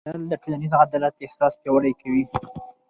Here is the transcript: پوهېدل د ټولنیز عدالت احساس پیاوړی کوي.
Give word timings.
پوهېدل 0.05 0.23
د 0.29 0.33
ټولنیز 0.43 0.73
عدالت 0.83 1.15
احساس 1.25 1.53
پیاوړی 1.61 1.93
کوي. 2.01 2.23